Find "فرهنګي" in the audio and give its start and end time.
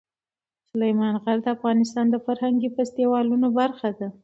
2.25-2.69